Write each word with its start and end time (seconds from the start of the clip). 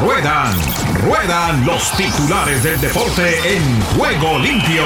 Ruedan, 0.00 0.54
ruedan 1.06 1.64
los 1.64 1.96
titulares 1.96 2.62
del 2.62 2.80
deporte 2.80 3.56
en 3.56 3.80
juego 3.96 4.38
limpio. 4.38 4.84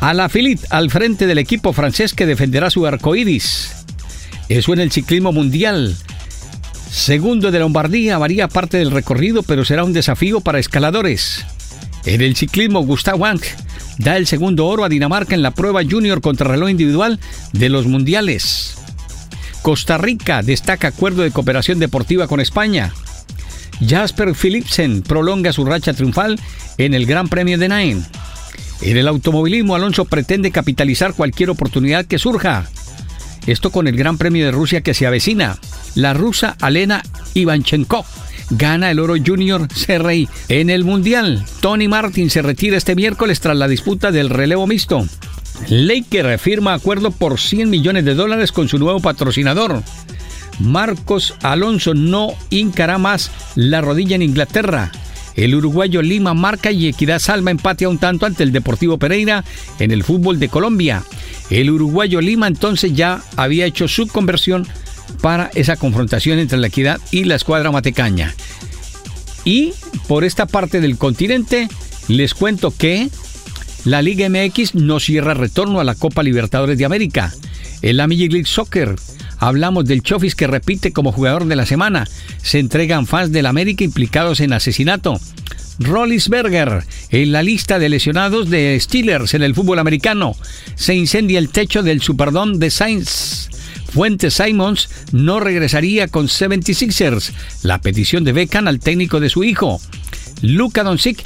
A 0.00 0.14
la 0.14 0.28
Filit 0.28 0.60
al 0.70 0.90
frente 0.90 1.26
del 1.26 1.38
equipo 1.38 1.72
francés 1.72 2.14
que 2.14 2.26
defenderá 2.26 2.70
su 2.70 2.86
arcoíris. 2.86 3.84
Eso 4.48 4.72
en 4.72 4.80
el 4.80 4.92
ciclismo 4.92 5.32
mundial. 5.32 5.96
Segundo 6.90 7.50
de 7.50 7.58
Lombardía 7.58 8.18
varía 8.18 8.46
parte 8.46 8.78
del 8.78 8.92
recorrido, 8.92 9.42
pero 9.42 9.64
será 9.64 9.82
un 9.82 9.92
desafío 9.92 10.40
para 10.40 10.60
escaladores. 10.60 11.44
En 12.04 12.20
el 12.20 12.36
ciclismo, 12.36 12.82
Gustav 12.82 13.20
Wang 13.20 13.40
da 13.98 14.16
el 14.16 14.28
segundo 14.28 14.66
oro 14.66 14.84
a 14.84 14.88
Dinamarca 14.88 15.34
en 15.34 15.42
la 15.42 15.50
prueba 15.50 15.82
junior 15.82 16.20
contra 16.20 16.48
reloj 16.48 16.70
individual 16.70 17.18
de 17.52 17.68
los 17.68 17.86
mundiales. 17.86 18.76
Costa 19.66 19.98
Rica 19.98 20.42
destaca 20.42 20.86
acuerdo 20.86 21.22
de 21.22 21.32
cooperación 21.32 21.80
deportiva 21.80 22.28
con 22.28 22.38
España. 22.38 22.92
Jasper 23.84 24.32
Philipsen 24.36 25.02
prolonga 25.02 25.52
su 25.52 25.64
racha 25.64 25.92
triunfal 25.92 26.38
en 26.78 26.94
el 26.94 27.04
Gran 27.04 27.26
Premio 27.26 27.58
de 27.58 27.66
Nain. 27.66 28.06
En 28.80 28.96
el 28.96 29.08
automovilismo, 29.08 29.74
Alonso 29.74 30.04
pretende 30.04 30.52
capitalizar 30.52 31.14
cualquier 31.14 31.50
oportunidad 31.50 32.04
que 32.04 32.20
surja. 32.20 32.70
Esto 33.48 33.72
con 33.72 33.88
el 33.88 33.96
Gran 33.96 34.18
Premio 34.18 34.44
de 34.44 34.52
Rusia 34.52 34.82
que 34.82 34.94
se 34.94 35.04
avecina. 35.04 35.58
La 35.96 36.14
rusa 36.14 36.56
Alena 36.60 37.02
Ivanchenko 37.34 38.06
gana 38.50 38.92
el 38.92 39.00
oro 39.00 39.14
junior 39.16 39.66
CRI. 39.66 40.28
En 40.48 40.70
el 40.70 40.84
Mundial, 40.84 41.44
Tony 41.58 41.88
Martin 41.88 42.30
se 42.30 42.40
retira 42.40 42.76
este 42.76 42.94
miércoles 42.94 43.40
tras 43.40 43.56
la 43.56 43.66
disputa 43.66 44.12
del 44.12 44.30
relevo 44.30 44.68
mixto. 44.68 45.08
Laker 45.68 46.38
firma 46.38 46.74
acuerdo 46.74 47.10
por 47.10 47.40
100 47.40 47.68
millones 47.70 48.04
de 48.04 48.14
dólares 48.14 48.52
con 48.52 48.68
su 48.68 48.78
nuevo 48.78 49.00
patrocinador. 49.00 49.82
Marcos 50.60 51.34
Alonso 51.42 51.94
no 51.94 52.34
hincará 52.50 52.98
más 52.98 53.30
la 53.54 53.80
rodilla 53.80 54.16
en 54.16 54.22
Inglaterra. 54.22 54.92
El 55.34 55.54
uruguayo 55.54 56.00
Lima 56.00 56.32
marca 56.32 56.70
y 56.70 56.88
Equidad 56.88 57.18
Salma 57.18 57.50
empate 57.50 57.84
a 57.84 57.90
un 57.90 57.98
tanto 57.98 58.24
ante 58.24 58.42
el 58.42 58.52
Deportivo 58.52 58.98
Pereira 58.98 59.44
en 59.78 59.90
el 59.90 60.02
fútbol 60.02 60.38
de 60.38 60.48
Colombia. 60.48 61.02
El 61.50 61.70
uruguayo 61.70 62.20
Lima 62.20 62.46
entonces 62.46 62.94
ya 62.94 63.22
había 63.36 63.66
hecho 63.66 63.86
su 63.86 64.08
conversión 64.08 64.66
para 65.20 65.50
esa 65.54 65.76
confrontación 65.76 66.38
entre 66.38 66.58
la 66.58 66.68
Equidad 66.68 67.00
y 67.10 67.24
la 67.24 67.34
escuadra 67.34 67.70
matecaña. 67.70 68.34
Y 69.44 69.74
por 70.08 70.24
esta 70.24 70.46
parte 70.46 70.80
del 70.80 70.96
continente 70.96 71.68
les 72.08 72.34
cuento 72.34 72.74
que 72.76 73.10
la 73.86 74.02
Liga 74.02 74.28
MX 74.28 74.74
no 74.74 74.98
cierra 74.98 75.32
retorno 75.32 75.78
a 75.78 75.84
la 75.84 75.94
Copa 75.94 76.24
Libertadores 76.24 76.76
de 76.76 76.84
América. 76.84 77.32
En 77.82 77.96
la 77.96 78.08
Major 78.08 78.32
League 78.32 78.46
Soccer 78.46 78.96
hablamos 79.38 79.84
del 79.84 80.02
Chofis 80.02 80.34
que 80.34 80.48
repite 80.48 80.92
como 80.92 81.12
jugador 81.12 81.44
de 81.44 81.54
la 81.54 81.66
semana. 81.66 82.04
Se 82.42 82.58
entregan 82.58 83.06
fans 83.06 83.30
del 83.30 83.46
América 83.46 83.84
implicados 83.84 84.40
en 84.40 84.52
asesinato. 84.52 85.20
Rollisberger 85.78 86.82
en 87.10 87.30
la 87.30 87.44
lista 87.44 87.78
de 87.78 87.88
lesionados 87.88 88.50
de 88.50 88.76
Steelers 88.80 89.34
en 89.34 89.44
el 89.44 89.54
fútbol 89.54 89.78
americano. 89.78 90.34
Se 90.74 90.96
incendia 90.96 91.38
el 91.38 91.50
techo 91.50 91.84
del 91.84 92.02
Superdome 92.02 92.58
de 92.58 92.70
Saints. 92.70 93.50
Fuente 93.92 94.32
Simons 94.32 94.88
no 95.12 95.38
regresaría 95.38 96.08
con 96.08 96.26
76ers. 96.26 97.30
La 97.62 97.80
petición 97.80 98.24
de 98.24 98.32
Beckham 98.32 98.66
al 98.66 98.80
técnico 98.80 99.20
de 99.20 99.30
su 99.30 99.44
hijo. 99.44 99.80
Luka 100.42 100.82
Doncic 100.82 101.22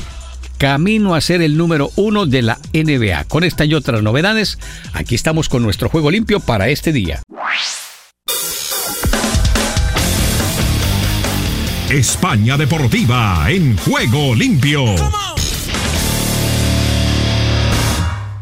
camino 0.61 1.15
a 1.15 1.23
ser 1.23 1.41
el 1.41 1.57
número 1.57 1.91
uno 1.97 2.27
de 2.27 2.43
la 2.43 2.59
NBA. 2.75 3.25
Con 3.25 3.45
esta 3.45 3.65
y 3.65 3.73
otras 3.73 4.03
novedades, 4.03 4.59
aquí 4.93 5.15
estamos 5.15 5.49
con 5.49 5.63
nuestro 5.63 5.89
juego 5.89 6.11
limpio 6.11 6.39
para 6.39 6.69
este 6.69 6.93
día. 6.93 7.23
España 11.89 12.59
Deportiva 12.59 13.47
en 13.49 13.75
juego 13.79 14.35
limpio. 14.35 14.85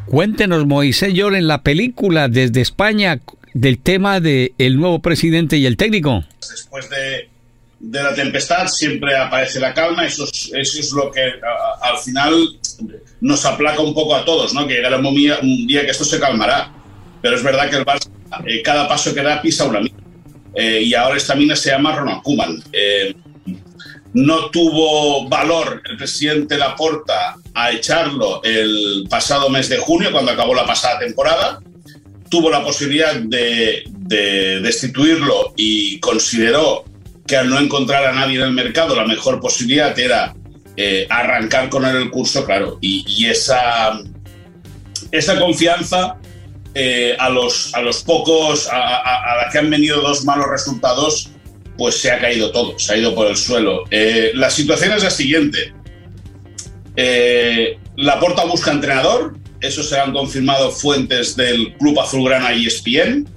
Cuéntenos, 0.07 0.67
Moisés 0.67 1.15
Llor, 1.15 1.37
en 1.37 1.47
la 1.47 1.63
película 1.63 2.27
desde 2.27 2.63
España 2.63 3.21
del 3.55 3.79
tema 3.79 4.19
del 4.19 4.55
el 4.59 4.77
nuevo 4.77 4.99
presidente 4.99 5.57
y 5.57 5.67
el 5.67 5.77
técnico. 5.77 6.25
Después 6.41 6.91
de, 6.91 7.29
de, 7.81 8.03
la 8.03 8.15
tempestad 8.15 8.67
siempre 8.67 9.17
aparece 9.17 9.61
la 9.61 9.75
calma, 9.75 10.07
eso 10.07 10.25
es, 10.25 10.51
eso 10.55 10.81
es 10.81 10.93
lo 10.93 11.11
que 11.11 11.23
al 11.83 11.99
final 11.99 12.59
nos 13.21 13.45
aplaca 13.45 13.81
un 13.81 13.95
poco 13.95 14.15
a 14.15 14.25
todos, 14.25 14.55
¿no? 14.55 14.67
que 14.67 14.75
llegará 14.75 14.99
un 14.99 15.15
día, 15.15 15.39
un 15.43 15.67
día 15.67 15.83
que 15.83 15.91
esto 15.91 16.05
se 16.05 16.21
calmará. 16.21 16.73
Pero 17.21 17.37
es 17.37 17.43
verdad 17.43 17.69
que 17.69 17.77
el 17.77 17.85
Barça, 17.85 18.09
eh, 18.47 18.63
cada 18.63 18.87
paso 18.87 19.15
que 19.15 19.23
da 19.23 19.43
pisa 19.43 19.65
una 19.65 19.81
mina. 19.81 19.97
Eh, 20.55 20.83
y 20.83 20.95
ahora 20.95 21.17
esta 21.17 21.35
mina 21.35 21.57
se 21.57 21.71
llama 21.71 21.97
Ronald 21.97 22.23
Koeman. 22.23 22.63
Eh, 22.73 23.15
no 24.15 24.51
tuvo 24.51 25.29
valor 25.29 25.83
el 25.89 25.97
presidente 25.97 26.57
Laporta 26.57 27.37
a 27.55 27.73
echarlo 27.73 28.41
el 28.43 29.07
pasado 29.11 29.51
mes 29.51 29.69
de 29.69 29.79
junio, 29.79 30.13
cuando 30.13 30.33
acabó 30.33 30.55
la 30.55 30.67
pasada 30.67 31.01
temporada. 31.01 31.61
Tuvo 32.31 32.51
la 32.51 32.63
posibilidad 32.63 33.15
de 33.15 33.85
destituirlo 34.63 35.55
y 35.57 35.99
consideró 35.99 36.85
que 37.29 37.37
al 37.37 37.49
no 37.49 37.61
encontrar 37.61 38.05
a 38.07 38.13
nadie 38.13 38.37
en 38.37 38.47
el 38.47 38.53
mercado, 38.53 38.97
la 38.97 39.07
mejor 39.07 39.39
posibilidad 39.39 39.97
era 39.97 40.35
eh, 40.77 41.07
arrancar 41.11 41.69
con 41.69 41.85
él 41.85 41.97
el 41.97 42.11
curso, 42.11 42.45
claro. 42.45 42.79
Y, 42.81 43.27
esa, 43.27 44.01
esa 45.13 45.39
confianza 45.39 46.17
eh, 46.75 47.15
a, 47.19 47.29
los, 47.29 47.75
a 47.75 47.83
los 47.83 48.03
pocos, 48.03 48.67
a, 48.69 48.97
a, 48.97 49.45
la 49.45 49.51
que 49.51 49.59
han 49.59 49.71
venido 49.71 50.01
dos 50.01 50.25
malos 50.25 50.49
resultados, 50.49 51.31
pues 51.77 52.01
se 52.01 52.11
ha 52.11 52.19
caído 52.19 52.51
todo, 52.51 52.79
se 52.79 52.95
ha 52.95 52.97
ido 52.97 53.15
por 53.15 53.27
el 53.27 53.37
suelo. 53.37 53.85
Eh, 53.91 54.33
la 54.35 54.51
situación 54.51 54.93
es 54.93 55.05
la 55.05 55.11
siguiente. 55.11 55.75
La 57.97 58.19
Porta 58.19 58.45
busca 58.45 58.73
entrenador, 58.73 59.37
eso 59.61 59.83
se 59.83 59.99
han 59.99 60.13
confirmado 60.13 60.71
fuentes 60.71 61.37
del 61.37 61.75
Club 61.75 62.01
Azulgrana 62.01 62.55
y 62.55 62.67
ESPN. 62.67 63.29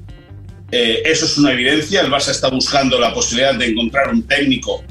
Eh, 0.72 1.04
eso 1.06 1.26
es 1.26 1.38
una 1.38 1.52
evidencia. 1.52 2.02
El 2.02 2.10
Barça 2.10 2.32
está 2.32 2.50
buscando 2.50 2.98
la 3.00 3.14
posibilidad 3.14 3.54
de 3.56 3.68
encontrar 3.68 4.10
un 4.10 4.24
técnico 4.24 4.84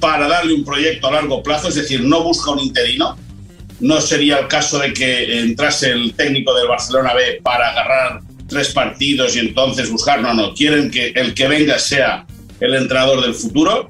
para 0.00 0.26
darle 0.26 0.54
un 0.54 0.64
proyecto 0.64 1.06
a 1.06 1.12
largo 1.12 1.42
plazo, 1.42 1.68
es 1.68 1.76
decir, 1.76 2.02
no 2.02 2.22
busca 2.22 2.50
un 2.50 2.60
interino. 2.60 3.16
No 3.80 4.00
sería 4.00 4.38
el 4.38 4.48
caso 4.48 4.78
de 4.78 4.92
que 4.92 5.40
entrase 5.40 5.90
el 5.90 6.14
técnico 6.14 6.54
del 6.54 6.68
Barcelona 6.68 7.14
B 7.14 7.40
para 7.42 7.70
agarrar 7.70 8.20
tres 8.48 8.72
partidos 8.72 9.36
y 9.36 9.40
entonces 9.40 9.90
buscar. 9.90 10.20
No, 10.20 10.32
no. 10.34 10.54
Quieren 10.54 10.90
que 10.90 11.08
el 11.14 11.34
que 11.34 11.48
venga 11.48 11.78
sea 11.78 12.26
el 12.60 12.74
entrenador 12.74 13.22
del 13.22 13.34
futuro. 13.34 13.88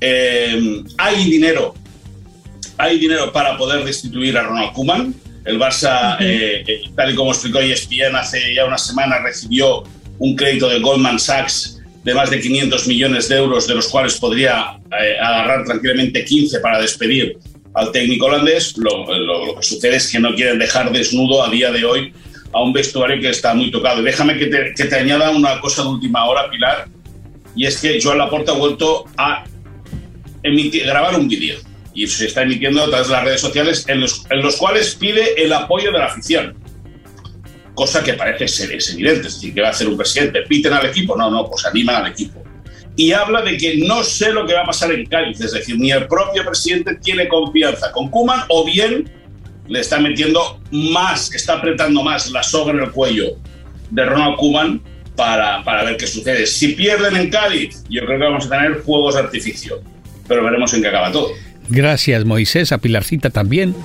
Eh, 0.00 0.82
hay 0.96 1.24
dinero, 1.24 1.74
hay 2.76 2.98
dinero 2.98 3.32
para 3.32 3.58
poder 3.58 3.84
destituir 3.84 4.38
a 4.38 4.42
Ronald 4.44 4.72
Koeman. 4.72 5.14
El 5.44 5.58
Barça, 5.58 6.16
-huh. 6.16 6.18
eh, 6.20 6.82
tal 6.94 7.12
y 7.12 7.14
como 7.14 7.32
explicó 7.32 7.58
ESPN 7.58 8.14
hace 8.14 8.54
ya 8.54 8.66
una 8.66 8.78
semana, 8.78 9.18
recibió 9.18 9.82
un 10.18 10.36
crédito 10.36 10.68
de 10.68 10.80
Goldman 10.80 11.18
Sachs 11.18 11.80
de 12.04 12.14
más 12.14 12.30
de 12.30 12.40
500 12.40 12.86
millones 12.86 13.28
de 13.28 13.36
euros, 13.36 13.66
de 13.66 13.74
los 13.74 13.88
cuales 13.88 14.16
podría 14.16 14.78
eh, 15.00 15.16
agarrar 15.20 15.64
tranquilamente 15.64 16.24
15 16.24 16.60
para 16.60 16.80
despedir 16.80 17.38
al 17.74 17.92
técnico 17.92 18.26
holandés. 18.26 18.76
Lo, 18.78 19.04
lo, 19.06 19.46
lo, 19.46 19.56
que 19.56 19.62
sucede 19.62 19.96
es 19.96 20.10
que 20.10 20.18
no 20.18 20.34
quieren 20.34 20.58
dejar 20.58 20.90
desnudo 20.92 21.44
a 21.44 21.50
día 21.50 21.70
de 21.70 21.84
hoy 21.84 22.12
a 22.52 22.62
un 22.62 22.72
vestuario 22.72 23.20
que 23.20 23.28
está 23.28 23.52
muy 23.54 23.70
tocado. 23.70 24.02
Déjame 24.02 24.38
que 24.38 24.46
te, 24.46 24.72
que 24.74 24.84
te 24.84 24.96
añada 24.96 25.30
una 25.30 25.60
cosa 25.60 25.82
de 25.82 25.88
última 25.88 26.24
hora, 26.24 26.48
Pilar 26.50 26.88
y 27.58 27.66
es 27.66 27.80
que 27.80 28.00
Joan 28.00 28.18
Laporta 28.18 28.52
ha 28.52 28.54
vuelto 28.54 29.04
a 29.16 29.44
emitir, 30.44 30.84
grabar 30.84 31.18
un 31.18 31.26
vídeo 31.26 31.58
y 31.92 32.06
se 32.06 32.26
está 32.26 32.42
emitiendo 32.42 32.82
a 32.82 32.88
través 32.88 33.08
de 33.08 33.12
las 33.14 33.24
redes 33.24 33.40
sociales 33.40 33.84
en 33.88 34.00
los, 34.00 34.24
en 34.30 34.42
los 34.42 34.56
cuales 34.56 34.94
pide 34.94 35.42
el 35.42 35.52
apoyo 35.52 35.90
de 35.90 35.98
la 35.98 36.06
afición. 36.06 36.56
Cosa 37.78 38.02
que 38.02 38.14
parece 38.14 38.48
ser 38.48 38.72
es 38.72 38.92
evidente, 38.92 39.28
es 39.28 39.34
decir, 39.34 39.54
que 39.54 39.60
va 39.60 39.68
a 39.68 39.70
hacer 39.70 39.86
un 39.86 39.96
presidente. 39.96 40.42
¿Piten 40.42 40.72
al 40.72 40.86
equipo? 40.86 41.16
No, 41.16 41.30
no, 41.30 41.48
pues 41.48 41.64
animan 41.64 42.04
al 42.04 42.10
equipo. 42.10 42.42
Y 42.96 43.12
habla 43.12 43.40
de 43.42 43.56
que 43.56 43.76
no 43.76 44.02
sé 44.02 44.32
lo 44.32 44.44
que 44.44 44.52
va 44.52 44.62
a 44.62 44.66
pasar 44.66 44.90
en 44.90 45.06
Cádiz, 45.06 45.40
es 45.40 45.52
decir, 45.52 45.78
ni 45.78 45.92
el 45.92 46.08
propio 46.08 46.44
presidente 46.44 46.96
tiene 46.96 47.28
confianza 47.28 47.92
con 47.92 48.10
Kuman 48.10 48.40
o 48.48 48.64
bien 48.64 49.08
le 49.68 49.78
está 49.78 50.00
metiendo 50.00 50.60
más, 50.72 51.32
está 51.32 51.52
apretando 51.52 52.02
más 52.02 52.32
la 52.32 52.42
soga 52.42 52.72
en 52.72 52.80
el 52.80 52.90
cuello 52.90 53.36
de 53.90 54.04
Ronald 54.04 54.34
Kuman 54.38 54.82
para, 55.14 55.62
para, 55.62 55.84
ver 55.84 55.98
qué 55.98 56.08
sucede. 56.08 56.48
Si 56.48 56.72
pierden 56.72 57.14
en 57.14 57.30
Cádiz, 57.30 57.84
yo 57.88 58.04
creo 58.06 58.18
que 58.18 58.24
vamos 58.24 58.46
a 58.46 58.48
tener 58.48 58.74
fuegos 58.82 59.14
de 59.14 59.20
artificio, 59.20 59.80
pero 60.26 60.42
veremos 60.42 60.74
en 60.74 60.82
qué 60.82 60.88
acaba 60.88 61.12
todo. 61.12 61.30
Gracias 61.68 62.24
Moisés, 62.24 62.72
a 62.72 62.78
Pilarcita 62.78 63.30
también, 63.30 63.76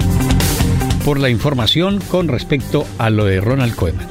por 1.03 1.19
la 1.19 1.29
información 1.29 1.99
con 2.09 2.27
respecto 2.27 2.87
a 2.97 3.09
lo 3.09 3.25
de 3.25 3.41
Ronald 3.41 3.75
Koeman. 3.75 4.07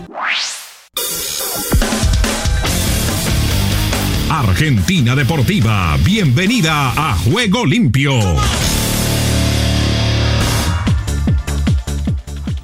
Argentina 4.30 5.14
Deportiva, 5.14 5.96
bienvenida 6.04 6.92
a 6.92 7.16
Juego 7.16 7.64
Limpio. 7.64 8.12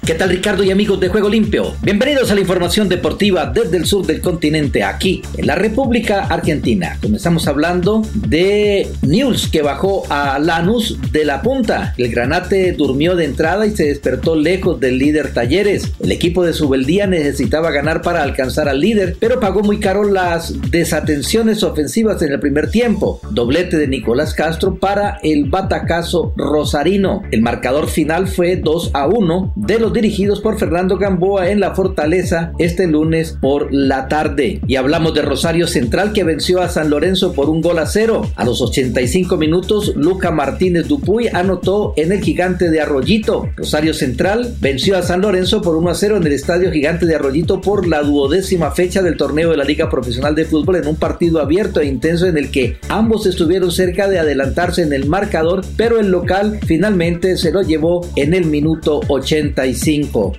¿Qué 0.08 0.14
tal 0.14 0.30
Ricardo 0.30 0.64
y 0.64 0.70
amigos 0.70 0.98
de 1.00 1.10
Juego 1.10 1.28
Limpio? 1.28 1.74
Bienvenidos 1.82 2.30
a 2.30 2.34
la 2.34 2.40
información 2.40 2.88
deportiva 2.88 3.44
desde 3.44 3.76
el 3.76 3.84
sur 3.84 4.06
del 4.06 4.22
continente, 4.22 4.82
aquí 4.82 5.20
en 5.36 5.46
la 5.46 5.54
República 5.54 6.20
Argentina. 6.20 6.96
Comenzamos 7.02 7.46
hablando 7.46 8.00
de 8.14 8.88
News 9.02 9.48
que 9.48 9.60
bajó 9.60 10.04
a 10.08 10.38
Lanús 10.38 10.96
de 11.12 11.26
la 11.26 11.42
punta. 11.42 11.92
El 11.98 12.10
Granate 12.10 12.72
durmió 12.72 13.16
de 13.16 13.26
entrada 13.26 13.66
y 13.66 13.76
se 13.76 13.84
despertó 13.84 14.34
lejos 14.34 14.80
del 14.80 14.96
líder 14.96 15.34
Talleres. 15.34 15.92
El 16.00 16.10
equipo 16.10 16.42
de 16.42 16.54
Subeldía 16.54 17.06
necesitaba 17.06 17.70
ganar 17.70 18.00
para 18.00 18.22
alcanzar 18.22 18.66
al 18.66 18.80
líder, 18.80 19.14
pero 19.20 19.40
pagó 19.40 19.60
muy 19.60 19.78
caro 19.78 20.04
las 20.04 20.54
desatenciones 20.70 21.62
ofensivas 21.62 22.22
en 22.22 22.32
el 22.32 22.40
primer 22.40 22.70
tiempo. 22.70 23.20
Doblete 23.30 23.76
de 23.76 23.88
Nicolás 23.88 24.32
Castro 24.32 24.76
para 24.76 25.18
el 25.22 25.50
batacazo 25.50 26.32
rosarino. 26.34 27.24
El 27.30 27.42
marcador 27.42 27.88
final 27.88 28.26
fue 28.26 28.56
2 28.56 28.92
a 28.94 29.06
1 29.06 29.52
de 29.54 29.78
los 29.78 29.97
dirigidos 30.00 30.40
por 30.40 30.60
Fernando 30.60 30.96
Gamboa 30.96 31.50
en 31.50 31.58
la 31.58 31.74
Fortaleza 31.74 32.52
este 32.60 32.86
lunes 32.86 33.36
por 33.40 33.74
la 33.74 34.06
tarde. 34.06 34.60
Y 34.68 34.76
hablamos 34.76 35.12
de 35.12 35.22
Rosario 35.22 35.66
Central 35.66 36.12
que 36.12 36.22
venció 36.22 36.62
a 36.62 36.68
San 36.68 36.88
Lorenzo 36.88 37.32
por 37.32 37.50
un 37.50 37.60
gol 37.60 37.80
a 37.80 37.86
cero. 37.86 38.22
A 38.36 38.44
los 38.44 38.62
85 38.62 39.36
minutos, 39.36 39.96
Luca 39.96 40.30
Martínez 40.30 40.86
Dupuy 40.86 41.26
anotó 41.32 41.94
en 41.96 42.12
el 42.12 42.20
gigante 42.20 42.70
de 42.70 42.80
Arroyito. 42.80 43.48
Rosario 43.56 43.92
Central 43.92 44.54
venció 44.60 44.96
a 44.96 45.02
San 45.02 45.20
Lorenzo 45.20 45.62
por 45.62 45.74
1 45.74 45.90
a 45.90 45.94
0 45.94 46.18
en 46.18 46.26
el 46.26 46.32
estadio 46.32 46.70
gigante 46.70 47.04
de 47.04 47.16
Arroyito 47.16 47.60
por 47.60 47.88
la 47.88 48.02
duodécima 48.02 48.70
fecha 48.70 49.02
del 49.02 49.16
torneo 49.16 49.50
de 49.50 49.56
la 49.56 49.64
Liga 49.64 49.90
Profesional 49.90 50.36
de 50.36 50.44
Fútbol 50.44 50.76
en 50.76 50.86
un 50.86 50.96
partido 50.96 51.40
abierto 51.40 51.80
e 51.80 51.86
intenso 51.86 52.26
en 52.26 52.38
el 52.38 52.52
que 52.52 52.76
ambos 52.88 53.26
estuvieron 53.26 53.72
cerca 53.72 54.08
de 54.08 54.20
adelantarse 54.20 54.82
en 54.82 54.92
el 54.92 55.06
marcador, 55.06 55.64
pero 55.76 55.98
el 55.98 56.12
local 56.12 56.60
finalmente 56.64 57.36
se 57.36 57.50
lo 57.50 57.62
llevó 57.62 58.06
en 58.14 58.32
el 58.32 58.46
minuto 58.46 59.00
85. 59.08 59.87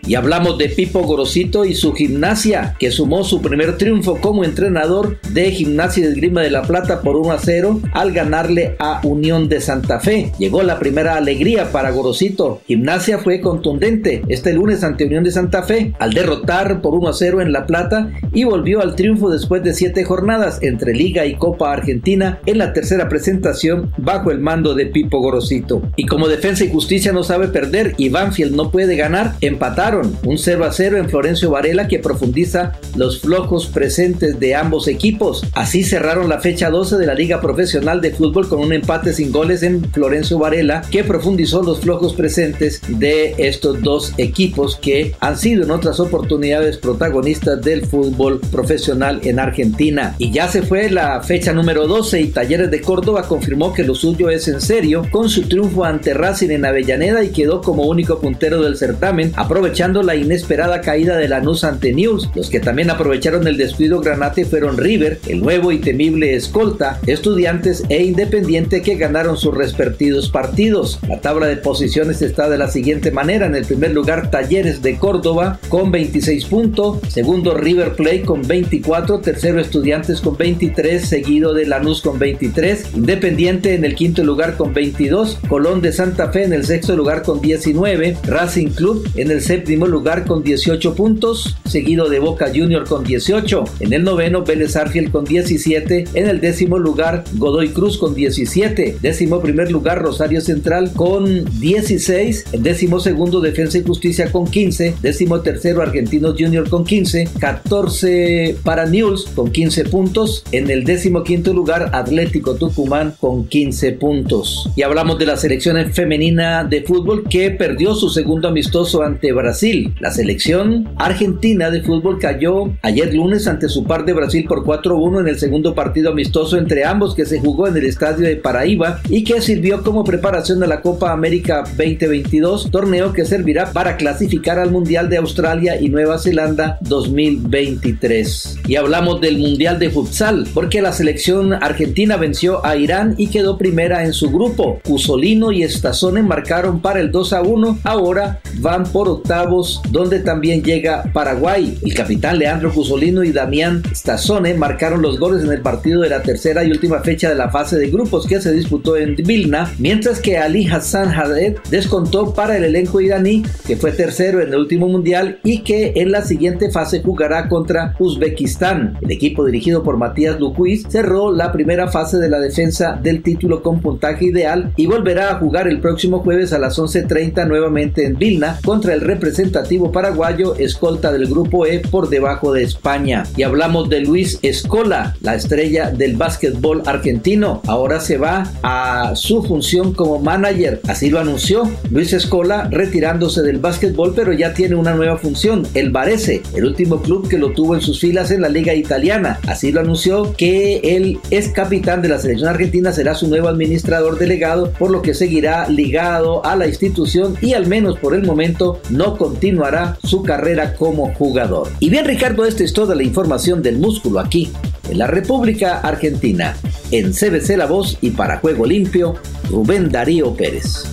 Y 0.07 0.13
hablamos 0.13 0.59
de 0.59 0.69
Pipo 0.69 1.01
Gorosito 1.01 1.65
y 1.65 1.73
su 1.73 1.93
gimnasia, 1.93 2.75
que 2.77 2.91
sumó 2.91 3.23
su 3.23 3.41
primer 3.41 3.77
triunfo 3.77 4.19
como 4.21 4.43
entrenador 4.43 5.17
de 5.31 5.49
Gimnasia 5.49 6.07
de 6.07 6.13
Grima 6.13 6.43
de 6.43 6.51
la 6.51 6.61
Plata 6.61 7.01
por 7.01 7.15
1 7.15 7.31
a 7.31 7.39
0 7.39 7.81
al 7.93 8.11
ganarle 8.11 8.75
a 8.77 9.01
Unión 9.03 9.49
de 9.49 9.59
Santa 9.59 9.99
Fe. 9.99 10.31
Llegó 10.37 10.61
la 10.61 10.77
primera 10.77 11.15
alegría 11.15 11.71
para 11.71 11.89
Gorosito. 11.89 12.61
Gimnasia 12.67 13.17
fue 13.17 13.41
contundente 13.41 14.21
este 14.27 14.53
lunes 14.53 14.83
ante 14.83 15.05
Unión 15.05 15.23
de 15.23 15.31
Santa 15.31 15.63
Fe 15.63 15.93
al 15.97 16.13
derrotar 16.13 16.81
por 16.81 16.93
1 16.93 17.09
a 17.09 17.13
0 17.13 17.41
en 17.41 17.51
La 17.51 17.65
Plata 17.65 18.11
y 18.31 18.43
volvió 18.43 18.81
al 18.81 18.95
triunfo 18.95 19.31
después 19.31 19.63
de 19.63 19.73
siete 19.73 20.03
jornadas 20.03 20.59
entre 20.61 20.93
Liga 20.93 21.25
y 21.25 21.33
Copa 21.33 21.73
Argentina 21.73 22.39
en 22.45 22.59
la 22.59 22.73
tercera 22.73 23.09
presentación 23.09 23.91
bajo 23.97 24.29
el 24.29 24.39
mando 24.39 24.75
de 24.75 24.85
Pipo 24.85 25.19
Gorosito. 25.19 25.81
Y 25.95 26.05
como 26.05 26.27
Defensa 26.27 26.65
y 26.65 26.71
Justicia 26.71 27.11
no 27.11 27.23
sabe 27.23 27.47
perder 27.47 27.95
y 27.97 28.09
Banfield 28.09 28.55
no 28.55 28.69
puede 28.69 28.95
ganar, 28.95 29.38
empataron 29.41 30.17
un 30.23 30.37
0 30.37 30.65
a 30.65 30.71
0 30.71 30.97
en 30.97 31.09
Florencio 31.09 31.51
Varela 31.51 31.87
que 31.87 31.99
profundiza 31.99 32.73
los 32.95 33.21
flojos 33.21 33.67
presentes 33.67 34.39
de 34.39 34.55
ambos 34.55 34.87
equipos. 34.87 35.45
Así 35.53 35.83
cerraron 35.83 36.29
la 36.29 36.39
fecha 36.39 36.69
12 36.69 36.97
de 36.97 37.05
la 37.05 37.13
Liga 37.13 37.41
Profesional 37.41 38.01
de 38.01 38.11
Fútbol 38.11 38.47
con 38.47 38.59
un 38.59 38.73
empate 38.73 39.13
sin 39.13 39.31
goles 39.31 39.63
en 39.63 39.83
Florencio 39.91 40.39
Varela 40.39 40.81
que 40.89 41.03
profundizó 41.03 41.63
los 41.63 41.79
flojos 41.79 42.13
presentes 42.13 42.81
de 42.87 43.35
estos 43.37 43.81
dos 43.81 44.13
equipos 44.17 44.75
que 44.75 45.15
han 45.19 45.37
sido 45.37 45.63
en 45.63 45.71
otras 45.71 45.99
oportunidades 45.99 46.77
protagonistas 46.77 47.61
del 47.61 47.85
fútbol 47.85 48.39
profesional 48.51 49.21
en 49.23 49.39
Argentina. 49.39 50.15
Y 50.17 50.31
ya 50.31 50.47
se 50.47 50.61
fue 50.61 50.89
la 50.89 51.21
fecha 51.21 51.53
número 51.53 51.87
12 51.87 52.21
y 52.21 52.27
Talleres 52.27 52.71
de 52.71 52.81
Córdoba 52.81 53.23
confirmó 53.27 53.73
que 53.73 53.83
lo 53.83 53.95
suyo 53.95 54.29
es 54.29 54.47
en 54.47 54.61
serio 54.61 55.03
con 55.11 55.29
su 55.29 55.43
triunfo 55.43 55.85
ante 55.85 56.13
Racing 56.13 56.49
en 56.49 56.65
Avellaneda 56.65 57.23
y 57.23 57.29
quedó 57.29 57.61
como 57.61 57.83
único 57.83 58.19
puntero 58.19 58.61
del 58.61 58.77
certamen 58.77 59.28
aprovechando 59.35 60.03
la 60.03 60.15
inesperada 60.15 60.81
caída 60.81 61.17
de 61.17 61.27
Lanús 61.27 61.63
ante 61.63 61.93
News. 61.93 62.29
Los 62.35 62.49
que 62.49 62.59
también 62.59 62.89
aprovecharon 62.89 63.47
el 63.47 63.57
descuido 63.57 64.01
granate 64.01 64.45
fueron 64.45 64.77
River, 64.77 65.19
el 65.27 65.39
nuevo 65.39 65.71
y 65.71 65.79
temible 65.79 66.35
escolta, 66.35 66.99
estudiantes 67.07 67.83
e 67.89 68.03
independiente 68.03 68.81
que 68.81 68.95
ganaron 68.95 69.37
sus 69.37 69.55
respectivos 69.55 70.29
partidos. 70.29 70.99
La 71.07 71.21
tabla 71.21 71.47
de 71.47 71.57
posiciones 71.57 72.21
está 72.21 72.49
de 72.49 72.57
la 72.57 72.69
siguiente 72.69 73.11
manera. 73.11 73.45
En 73.45 73.55
el 73.55 73.65
primer 73.65 73.91
lugar 73.91 74.31
Talleres 74.31 74.81
de 74.81 74.97
Córdoba 74.97 75.59
con 75.69 75.91
26 75.91 76.45
puntos, 76.45 76.99
segundo 77.07 77.53
River 77.55 77.93
Plate 77.93 78.23
con 78.23 78.41
24, 78.41 79.19
tercero 79.19 79.59
Estudiantes 79.59 80.21
con 80.21 80.37
23, 80.37 81.07
seguido 81.07 81.53
de 81.53 81.65
Lanús 81.65 82.01
con 82.01 82.19
23, 82.19 82.95
Independiente 82.95 83.75
en 83.75 83.85
el 83.85 83.95
quinto 83.95 84.23
lugar 84.23 84.55
con 84.57 84.73
22, 84.73 85.39
Colón 85.47 85.81
de 85.81 85.91
Santa 85.91 86.31
Fe 86.31 86.43
en 86.43 86.53
el 86.53 86.65
sexto 86.65 86.95
lugar 86.95 87.23
con 87.23 87.41
19, 87.41 88.17
Racing 88.23 88.69
Club 88.69 89.08
en 89.15 89.31
el 89.31 89.41
séptimo 89.41 89.87
lugar 89.87 90.25
con 90.25 90.43
18 90.43 90.95
puntos, 90.95 91.57
seguido 91.65 92.09
de 92.09 92.19
Boca 92.19 92.51
Junior 92.53 92.87
con 92.87 93.03
18. 93.03 93.63
En 93.79 93.93
el 93.93 94.03
noveno, 94.03 94.43
Vélez 94.43 94.75
Arfiel 94.75 95.11
con 95.11 95.25
17. 95.25 96.05
En 96.13 96.27
el 96.27 96.41
décimo 96.41 96.77
lugar, 96.77 97.23
Godoy 97.33 97.69
Cruz 97.69 97.97
con 97.97 98.13
17. 98.13 98.97
Décimo 99.01 99.41
primer 99.41 99.71
lugar, 99.71 100.01
Rosario 100.01 100.41
Central 100.41 100.91
con 100.93 101.45
16. 101.59 102.45
En 102.53 102.63
décimo 102.63 102.99
segundo, 102.99 103.41
Defensa 103.41 103.77
y 103.77 103.83
Justicia 103.83 104.31
con 104.31 104.45
15. 104.45 104.95
Décimo 105.01 105.41
tercero, 105.41 105.81
Argentinos 105.81 106.35
Junior 106.37 106.69
con 106.69 106.83
15. 106.85 107.29
14 107.39 108.57
para 108.63 108.85
News 108.85 109.27
con 109.35 109.51
15 109.51 109.85
puntos. 109.85 110.43
En 110.51 110.69
el 110.69 110.83
décimo 110.83 111.23
quinto 111.23 111.53
lugar, 111.53 111.91
Atlético 111.93 112.55
Tucumán 112.55 113.15
con 113.19 113.47
15 113.47 113.93
puntos. 113.93 114.69
Y 114.75 114.81
hablamos 114.81 115.17
de 115.17 115.25
la 115.25 115.37
selección 115.37 115.77
femenina 115.93 116.63
de 116.63 116.81
fútbol 116.83 117.23
que 117.29 117.51
perdió 117.51 117.93
su 117.93 118.09
segundo 118.09 118.47
amistoso 118.47 118.98
ante 119.03 119.31
Brasil. 119.31 119.93
La 119.99 120.11
selección 120.11 120.89
argentina 120.97 121.69
de 121.69 121.81
fútbol 121.81 122.19
cayó 122.19 122.71
ayer 122.81 123.13
lunes 123.13 123.47
ante 123.47 123.69
su 123.69 123.83
par 123.83 124.05
de 124.05 124.13
Brasil 124.13 124.45
por 124.47 124.63
4-1 124.63 125.21
en 125.21 125.27
el 125.27 125.39
segundo 125.39 125.73
partido 125.73 126.11
amistoso 126.11 126.57
entre 126.57 126.85
ambos 126.85 127.15
que 127.15 127.25
se 127.25 127.39
jugó 127.39 127.67
en 127.67 127.77
el 127.77 127.85
estadio 127.85 128.27
de 128.27 128.35
Paraíba 128.35 128.99
y 129.09 129.23
que 129.23 129.41
sirvió 129.41 129.83
como 129.83 130.03
preparación 130.03 130.59
de 130.59 130.67
la 130.67 130.81
Copa 130.81 131.11
América 131.11 131.63
2022, 131.63 132.71
torneo 132.71 133.13
que 133.13 133.25
servirá 133.25 133.71
para 133.71 133.97
clasificar 133.97 134.59
al 134.59 134.71
Mundial 134.71 135.09
de 135.09 135.17
Australia 135.17 135.79
y 135.79 135.89
Nueva 135.89 136.19
Zelanda 136.19 136.77
2023. 136.81 138.59
Y 138.67 138.75
hablamos 138.75 139.21
del 139.21 139.37
Mundial 139.37 139.79
de 139.79 139.89
Futsal, 139.89 140.47
porque 140.53 140.81
la 140.81 140.91
selección 140.91 141.53
argentina 141.53 142.17
venció 142.17 142.65
a 142.65 142.75
Irán 142.75 143.15
y 143.17 143.27
quedó 143.27 143.57
primera 143.57 144.03
en 144.03 144.13
su 144.13 144.29
grupo. 144.29 144.79
Cusolino 144.83 145.51
y 145.51 145.63
Estazone 145.63 146.21
marcaron 146.21 146.81
para 146.81 146.99
el 146.99 147.11
2 147.11 147.29
1, 147.45 147.79
ahora 147.83 148.39
van 148.55 148.85
por 148.91 149.07
octavos, 149.07 149.81
donde 149.91 150.19
también 150.19 150.63
llega 150.63 151.03
Paraguay. 151.13 151.77
El 151.81 151.93
capitán 151.93 152.39
Leandro 152.39 152.73
Cusolino 152.73 153.23
y 153.23 153.31
Damián 153.31 153.83
Stazzone 153.93 154.53
marcaron 154.53 155.01
los 155.01 155.19
goles 155.19 155.43
en 155.43 155.51
el 155.51 155.61
partido 155.61 156.01
de 156.01 156.09
la 156.09 156.21
tercera 156.21 156.63
y 156.63 156.71
última 156.71 156.99
fecha 156.99 157.29
de 157.29 157.35
la 157.35 157.49
fase 157.49 157.77
de 157.77 157.89
grupos 157.89 158.27
que 158.27 158.41
se 158.41 158.51
disputó 158.51 158.97
en 158.97 159.15
Vilna, 159.15 159.71
mientras 159.79 160.19
que 160.19 160.37
Ali 160.37 160.67
Hassan 160.67 161.09
Haded 161.09 161.57
descontó 161.69 162.33
para 162.33 162.57
el 162.57 162.63
elenco 162.63 163.01
iraní, 163.01 163.43
que 163.65 163.77
fue 163.77 163.91
tercero 163.91 164.41
en 164.41 164.49
el 164.49 164.59
último 164.59 164.87
mundial 164.87 165.39
y 165.43 165.59
que 165.59 165.93
en 165.95 166.11
la 166.11 166.23
siguiente 166.23 166.71
fase 166.71 167.01
jugará 167.01 167.47
contra 167.47 167.95
Uzbekistán. 167.99 168.97
El 169.01 169.11
equipo 169.11 169.45
dirigido 169.45 169.83
por 169.83 169.97
Matías 169.97 170.39
Lucuiz 170.39 170.85
cerró 170.89 171.31
la 171.31 171.51
primera 171.51 171.87
fase 171.87 172.17
de 172.17 172.29
la 172.29 172.39
defensa 172.39 172.99
del 173.01 173.23
título 173.23 173.61
con 173.61 173.81
puntaje 173.81 174.25
ideal 174.25 174.73
y 174.75 174.85
volverá 174.85 175.31
a 175.31 175.39
jugar 175.39 175.67
el 175.67 175.79
próximo 175.79 176.19
jueves 176.19 176.53
a 176.53 176.59
las 176.59 176.77
11.30 176.77 177.47
nuevamente 177.47 178.05
en 178.05 178.17
Vilna 178.17 178.59
contra 178.79 178.93
el 178.93 179.01
representativo 179.01 179.91
paraguayo 179.91 180.55
escolta 180.55 181.11
del 181.11 181.27
grupo 181.27 181.65
E 181.65 181.79
por 181.79 182.07
debajo 182.07 182.53
de 182.53 182.63
España. 182.63 183.25
Y 183.35 183.43
hablamos 183.43 183.89
de 183.89 183.99
Luis 183.99 184.39
Escola, 184.41 185.17
la 185.19 185.35
estrella 185.35 185.91
del 185.91 186.15
básquetbol 186.15 186.83
argentino. 186.85 187.61
Ahora 187.67 187.99
se 187.99 188.17
va 188.17 188.49
a 188.63 189.17
su 189.17 189.43
función 189.43 189.91
como 189.93 190.19
manager. 190.19 190.79
Así 190.87 191.09
lo 191.09 191.19
anunció 191.19 191.69
Luis 191.91 192.13
Escola 192.13 192.69
retirándose 192.71 193.41
del 193.41 193.57
básquetbol, 193.57 194.13
pero 194.15 194.31
ya 194.31 194.53
tiene 194.53 194.75
una 194.75 194.95
nueva 194.95 195.17
función, 195.17 195.67
el 195.73 195.89
Varese, 195.89 196.41
el 196.55 196.63
último 196.63 197.01
club 197.01 197.27
que 197.27 197.37
lo 197.37 197.51
tuvo 197.51 197.75
en 197.75 197.81
sus 197.81 197.99
filas 197.99 198.31
en 198.31 198.43
la 198.43 198.47
liga 198.47 198.73
italiana. 198.73 199.41
Así 199.45 199.73
lo 199.73 199.81
anunció 199.81 200.33
que 200.37 200.77
él 200.95 201.19
es 201.31 201.49
capitán 201.49 202.01
de 202.01 202.07
la 202.07 202.19
selección 202.19 202.47
argentina, 202.47 202.93
será 202.93 203.13
su 203.13 203.27
nuevo 203.27 203.49
administrador 203.49 204.17
delegado, 204.17 204.71
por 204.71 204.89
lo 204.89 205.01
que 205.01 205.13
seguirá 205.13 205.67
ligado 205.67 206.45
a 206.45 206.55
la 206.55 206.65
institución 206.65 207.35
y 207.41 207.55
al 207.55 207.67
menos 207.67 207.99
por 207.99 208.15
el 208.15 208.23
momento 208.23 208.68
no 208.89 209.17
continuará 209.17 209.97
su 210.03 210.23
carrera 210.23 210.75
como 210.75 211.13
jugador. 211.13 211.69
Y 211.79 211.89
bien 211.89 212.05
Ricardo, 212.05 212.45
esta 212.45 212.63
es 212.63 212.73
toda 212.73 212.95
la 212.95 213.03
información 213.03 213.61
del 213.61 213.77
músculo 213.77 214.19
aquí, 214.19 214.51
en 214.89 214.97
la 214.97 215.07
República 215.07 215.79
Argentina. 215.79 216.55
En 216.91 217.13
CBC 217.13 217.57
La 217.57 217.67
Voz 217.67 217.97
y 218.01 218.11
para 218.11 218.39
Juego 218.39 218.65
Limpio, 218.65 219.15
Rubén 219.49 219.89
Darío 219.89 220.33
Pérez. 220.33 220.85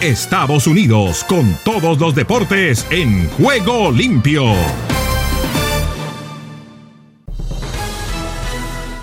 Estados 0.00 0.66
Unidos 0.66 1.24
con 1.24 1.54
todos 1.62 2.00
los 2.00 2.14
deportes 2.14 2.86
en 2.90 3.28
Juego 3.30 3.92
Limpio. 3.92 4.44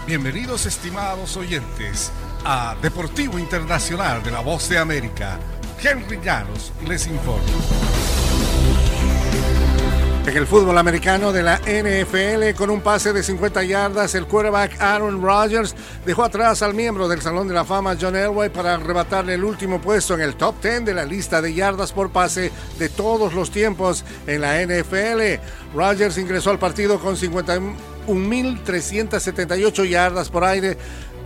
Bienvenidos 0.07 0.65
estimados 0.65 1.37
oyentes 1.37 2.11
a 2.45 2.75
Deportivo 2.81 3.39
Internacional 3.39 4.23
de 4.23 4.31
la 4.31 4.39
Voz 4.39 4.69
de 4.69 4.77
América 4.77 5.37
Henry 5.81 6.19
Llanos 6.23 6.71
les 6.87 7.07
informa. 7.07 7.41
En 10.25 10.35
el 10.35 10.45
fútbol 10.45 10.77
americano 10.77 11.31
de 11.31 11.41
la 11.41 11.57
NFL, 11.59 12.53
con 12.57 12.69
un 12.69 12.81
pase 12.81 13.13
de 13.13 13.23
50 13.23 13.63
yardas, 13.63 14.13
el 14.13 14.25
quarterback 14.25 14.75
Aaron 14.81 15.21
Rodgers 15.21 15.73
dejó 16.05 16.25
atrás 16.25 16.61
al 16.61 16.73
miembro 16.73 17.07
del 17.07 17.21
Salón 17.21 17.47
de 17.47 17.53
la 17.53 17.63
Fama 17.63 17.95
John 17.99 18.17
Elway 18.17 18.49
para 18.49 18.73
arrebatarle 18.73 19.35
el 19.35 19.45
último 19.45 19.79
puesto 19.79 20.15
en 20.15 20.21
el 20.21 20.35
top 20.35 20.61
10 20.61 20.83
de 20.83 20.93
la 20.93 21.05
lista 21.05 21.41
de 21.41 21.53
yardas 21.53 21.93
por 21.93 22.09
pase 22.09 22.51
de 22.77 22.89
todos 22.89 23.33
los 23.33 23.51
tiempos 23.51 24.03
en 24.25 24.41
la 24.41 24.61
NFL. 24.61 25.39
Rodgers 25.73 26.17
ingresó 26.17 26.49
al 26.49 26.59
partido 26.59 26.99
con 26.99 27.15
51.378 27.15 29.87
yardas 29.87 30.27
por 30.27 30.43
aire 30.43 30.77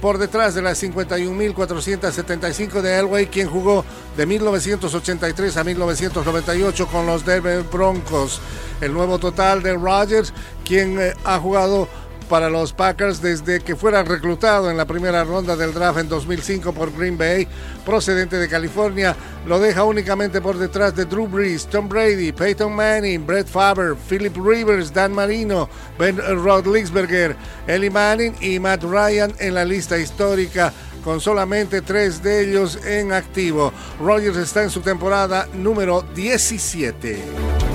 por 0.01 0.17
detrás 0.17 0.55
de 0.55 0.63
las 0.63 0.81
51.475 0.83 2.81
de 2.81 2.97
Elway, 2.97 3.27
quien 3.27 3.47
jugó 3.47 3.85
de 4.17 4.25
1983 4.25 5.55
a 5.57 5.63
1998 5.63 6.87
con 6.87 7.05
los 7.05 7.23
Denver 7.23 7.63
Broncos. 7.63 8.41
El 8.81 8.93
nuevo 8.93 9.19
total 9.19 9.61
de 9.61 9.75
Rodgers, 9.75 10.33
quien 10.65 10.99
eh, 10.99 11.13
ha 11.23 11.37
jugado 11.37 11.87
para 12.31 12.49
los 12.49 12.71
Packers 12.71 13.21
desde 13.21 13.59
que 13.59 13.75
fuera 13.75 14.03
reclutado 14.03 14.71
en 14.71 14.77
la 14.77 14.85
primera 14.85 15.25
ronda 15.25 15.57
del 15.57 15.73
draft 15.73 15.99
en 15.99 16.07
2005 16.07 16.71
por 16.71 16.97
Green 16.97 17.17
Bay, 17.17 17.45
procedente 17.85 18.37
de 18.37 18.47
California, 18.47 19.13
lo 19.45 19.59
deja 19.59 19.83
únicamente 19.83 20.39
por 20.39 20.57
detrás 20.57 20.95
de 20.95 21.03
Drew 21.03 21.27
Brees, 21.27 21.67
Tom 21.67 21.89
Brady, 21.89 22.31
Peyton 22.31 22.73
Manning, 22.73 23.27
Brett 23.27 23.47
Favre, 23.47 23.95
Philip 24.07 24.33
Rivers, 24.37 24.93
Dan 24.93 25.11
Marino, 25.11 25.67
Ben 25.99 26.15
Roethlisberger, 26.15 27.35
Eli 27.67 27.89
Manning 27.89 28.33
y 28.39 28.59
Matt 28.59 28.85
Ryan 28.85 29.33
en 29.39 29.53
la 29.53 29.65
lista 29.65 29.97
histórica 29.97 30.71
con 31.03 31.19
solamente 31.19 31.81
tres 31.81 32.23
de 32.23 32.49
ellos 32.49 32.79
en 32.85 33.11
activo. 33.11 33.73
Rogers 33.99 34.37
está 34.37 34.63
en 34.63 34.69
su 34.69 34.79
temporada 34.79 35.49
número 35.53 36.05
17. 36.15 37.70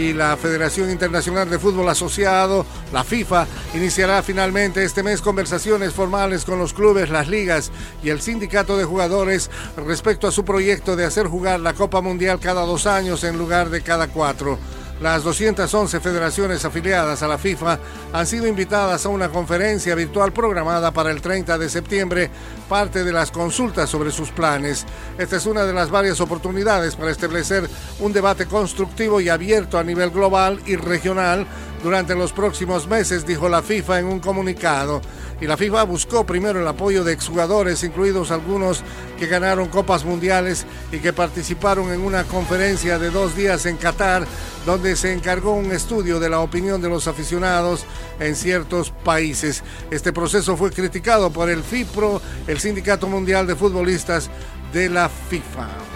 Y 0.00 0.12
la 0.14 0.36
Federación 0.36 0.90
Internacional 0.90 1.50
de 1.50 1.58
Fútbol 1.58 1.88
Asociado, 1.88 2.64
la 2.92 3.04
FIFA, 3.04 3.46
iniciará 3.74 4.22
finalmente 4.22 4.82
este 4.82 5.02
mes 5.02 5.20
conversaciones 5.20 5.92
formales 5.92 6.44
con 6.44 6.58
los 6.58 6.72
clubes, 6.72 7.10
las 7.10 7.28
ligas 7.28 7.70
y 8.02 8.08
el 8.08 8.22
sindicato 8.22 8.78
de 8.78 8.84
jugadores 8.84 9.50
respecto 9.76 10.26
a 10.26 10.32
su 10.32 10.44
proyecto 10.44 10.96
de 10.96 11.04
hacer 11.04 11.26
jugar 11.26 11.60
la 11.60 11.74
Copa 11.74 12.00
Mundial 12.00 12.40
cada 12.40 12.62
dos 12.62 12.86
años 12.86 13.24
en 13.24 13.36
lugar 13.36 13.68
de 13.68 13.82
cada 13.82 14.08
cuatro. 14.08 14.58
Las 15.00 15.24
211 15.24 15.98
federaciones 15.98 16.62
afiliadas 16.62 17.22
a 17.22 17.28
la 17.28 17.38
FIFA 17.38 17.78
han 18.12 18.26
sido 18.26 18.46
invitadas 18.46 19.06
a 19.06 19.08
una 19.08 19.30
conferencia 19.30 19.94
virtual 19.94 20.30
programada 20.30 20.90
para 20.90 21.10
el 21.10 21.22
30 21.22 21.56
de 21.56 21.70
septiembre, 21.70 22.30
parte 22.68 23.02
de 23.02 23.10
las 23.10 23.30
consultas 23.30 23.88
sobre 23.88 24.10
sus 24.10 24.30
planes. 24.30 24.84
Esta 25.16 25.36
es 25.36 25.46
una 25.46 25.64
de 25.64 25.72
las 25.72 25.90
varias 25.90 26.20
oportunidades 26.20 26.96
para 26.96 27.12
establecer 27.12 27.66
un 27.98 28.12
debate 28.12 28.44
constructivo 28.44 29.22
y 29.22 29.30
abierto 29.30 29.78
a 29.78 29.84
nivel 29.84 30.10
global 30.10 30.60
y 30.66 30.76
regional 30.76 31.46
durante 31.82 32.14
los 32.14 32.32
próximos 32.32 32.86
meses, 32.86 33.26
dijo 33.26 33.48
la 33.48 33.62
FIFA 33.62 34.00
en 34.00 34.06
un 34.06 34.20
comunicado 34.20 35.00
y 35.40 35.46
la 35.46 35.56
FIFA 35.56 35.84
buscó 35.84 36.24
primero 36.24 36.60
el 36.60 36.68
apoyo 36.68 37.02
de 37.02 37.12
exjugadores, 37.12 37.82
incluidos 37.82 38.30
algunos 38.30 38.82
que 39.18 39.26
ganaron 39.26 39.68
copas 39.68 40.04
mundiales 40.04 40.66
y 40.92 40.98
que 40.98 41.14
participaron 41.14 41.92
en 41.92 42.02
una 42.02 42.24
conferencia 42.24 42.98
de 42.98 43.10
dos 43.10 43.34
días 43.34 43.64
en 43.64 43.78
Qatar, 43.78 44.26
donde 44.66 44.96
se 44.96 45.12
encargó 45.12 45.52
un 45.52 45.72
estudio 45.72 46.20
de 46.20 46.28
la 46.28 46.40
opinión 46.40 46.82
de 46.82 46.90
los 46.90 47.08
aficionados 47.08 47.84
en 48.18 48.36
ciertos 48.36 48.90
países. 48.90 49.62
Este 49.90 50.12
proceso 50.12 50.56
fue 50.56 50.70
criticado 50.70 51.30
por 51.30 51.48
el 51.48 51.62
FIPRO, 51.62 52.20
el 52.46 52.60
Sindicato 52.60 53.06
Mundial 53.06 53.46
de 53.46 53.56
Futbolistas 53.56 54.28
de 54.74 54.90
la 54.90 55.08
FIFA. 55.08 55.89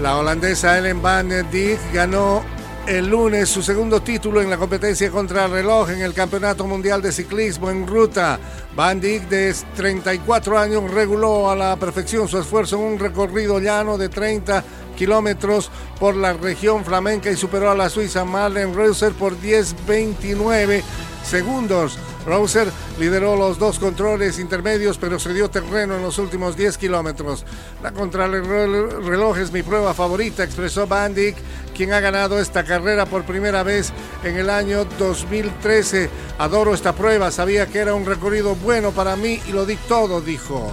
La 0.00 0.16
holandesa 0.16 0.78
Ellen 0.78 1.02
van 1.02 1.28
Dijk 1.28 1.78
ganó 1.92 2.42
el 2.86 3.06
lunes 3.06 3.50
su 3.50 3.60
segundo 3.60 4.00
título 4.00 4.40
en 4.40 4.48
la 4.48 4.56
competencia 4.56 5.10
contra 5.10 5.44
el 5.44 5.50
reloj 5.50 5.90
en 5.90 6.00
el 6.00 6.14
Campeonato 6.14 6.66
Mundial 6.66 7.02
de 7.02 7.12
Ciclismo 7.12 7.68
en 7.68 7.86
ruta. 7.86 8.40
Van 8.74 8.98
Dijk, 8.98 9.28
de 9.28 9.54
34 9.76 10.58
años, 10.58 10.90
reguló 10.90 11.50
a 11.50 11.56
la 11.56 11.76
perfección 11.76 12.28
su 12.28 12.38
esfuerzo 12.38 12.76
en 12.76 12.82
un 12.94 12.98
recorrido 12.98 13.58
llano 13.58 13.98
de 13.98 14.08
30 14.08 14.64
kilómetros 14.96 15.70
por 15.98 16.16
la 16.16 16.32
región 16.32 16.82
flamenca 16.82 17.30
y 17.30 17.36
superó 17.36 17.70
a 17.70 17.74
la 17.74 17.90
suiza 17.90 18.24
Marlene 18.24 18.72
Reuser 18.72 19.12
por 19.12 19.38
10.29 19.38 20.82
segundos. 21.24 21.98
Rouser 22.26 22.70
lideró 22.98 23.36
los 23.36 23.58
dos 23.58 23.78
controles 23.78 24.38
intermedios, 24.38 24.98
pero 24.98 25.18
se 25.18 25.32
dio 25.32 25.50
terreno 25.50 25.96
en 25.96 26.02
los 26.02 26.18
últimos 26.18 26.56
10 26.56 26.78
kilómetros. 26.78 27.44
La 27.82 27.92
contrarreloj 27.92 29.38
es 29.38 29.52
mi 29.52 29.62
prueba 29.62 29.94
favorita, 29.94 30.44
expresó 30.44 30.86
Bandic, 30.86 31.36
quien 31.74 31.92
ha 31.92 32.00
ganado 32.00 32.38
esta 32.38 32.64
carrera 32.64 33.06
por 33.06 33.24
primera 33.24 33.62
vez 33.62 33.92
en 34.22 34.36
el 34.36 34.50
año 34.50 34.84
2013. 34.98 36.10
Adoro 36.38 36.74
esta 36.74 36.94
prueba, 36.94 37.30
sabía 37.30 37.66
que 37.66 37.78
era 37.78 37.94
un 37.94 38.06
recorrido 38.06 38.54
bueno 38.56 38.92
para 38.92 39.16
mí 39.16 39.40
y 39.46 39.52
lo 39.52 39.64
di 39.64 39.76
todo, 39.88 40.20
dijo. 40.20 40.72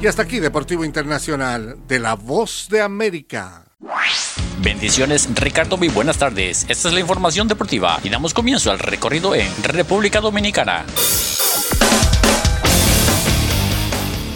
Y 0.00 0.06
hasta 0.06 0.22
aquí 0.22 0.38
Deportivo 0.38 0.84
Internacional 0.84 1.76
de 1.88 1.98
la 1.98 2.14
Voz 2.14 2.68
de 2.70 2.82
América. 2.82 3.64
Bendiciones 4.60 5.28
Ricardo 5.34 5.76
muy 5.76 5.88
buenas 5.88 6.18
tardes. 6.18 6.66
Esta 6.68 6.88
es 6.88 6.94
la 6.94 7.00
información 7.00 7.48
deportiva 7.48 8.00
y 8.02 8.08
damos 8.08 8.34
comienzo 8.34 8.70
al 8.70 8.78
recorrido 8.78 9.34
en 9.34 9.48
República 9.62 10.20
Dominicana. 10.20 10.84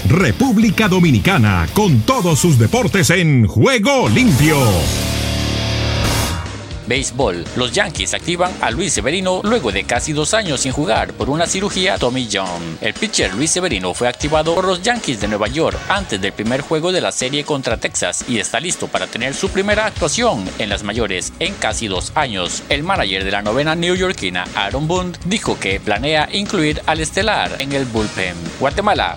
República 0.09 0.89
Dominicana 0.89 1.67
con 1.73 2.01
todos 2.03 2.39
sus 2.39 2.59
deportes 2.59 3.11
en 3.11 3.47
juego 3.47 4.09
limpio. 4.09 4.59
Béisbol. 6.93 7.47
Los 7.57 7.73
Yankees 7.73 8.13
activan 8.13 8.53
a 8.61 8.71
Luis 8.71 8.93
Severino 8.93 9.41
luego 9.45 9.73
de 9.73 9.85
casi 9.85 10.13
dos 10.13 10.35
años 10.35 10.61
sin 10.61 10.73
jugar 10.73 11.15
por 11.15 11.31
una 11.31 11.47
cirugía 11.47 11.97
Tommy 11.97 12.29
John. 12.31 12.77
El 12.83 12.93
pitcher 12.93 13.33
Luis 13.33 13.51
Severino 13.51 13.95
fue 13.95 14.09
activado 14.09 14.55
por 14.55 14.67
los 14.67 14.83
Yankees 14.83 15.19
de 15.19 15.29
Nueva 15.29 15.49
York 15.49 15.79
antes 15.89 16.21
del 16.21 16.35
primer 16.35 16.61
juego 16.61 16.93
de 16.93 17.01
la 17.01 17.11
serie 17.11 17.45
contra 17.45 17.79
Texas 17.79 18.27
y 18.29 18.41
está 18.41 18.61
listo 18.61 18.89
para 18.89 19.07
tener 19.07 19.33
su 19.33 19.49
primera 19.49 19.87
actuación 19.87 20.45
en 20.59 20.69
las 20.69 20.83
mayores 20.83 21.33
en 21.39 21.55
casi 21.55 21.89
dos 21.89 22.13
años. 22.15 22.63
El 22.69 22.83
manager 22.83 23.25
de 23.25 23.31
la 23.31 23.41
novena 23.41 23.75
neoyorquina, 23.75 24.45
Aaron 24.55 24.87
Boone, 24.87 25.13
dijo 25.25 25.59
que 25.59 25.81
planea 25.81 26.29
incluir 26.31 26.83
al 26.85 27.01
estelar 27.01 27.57
en 27.59 27.73
el 27.73 27.87
bullpen. 27.87 28.37
Guatemala. 28.61 29.17